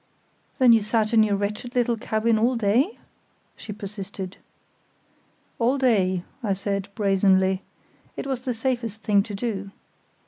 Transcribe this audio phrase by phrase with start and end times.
[0.57, 2.97] "Then you sat in your wretched little cabin all day?"
[3.55, 4.37] she persisted.
[5.59, 7.61] "All day," I said, brazenly;
[8.17, 9.69] "it was the safest thing to do."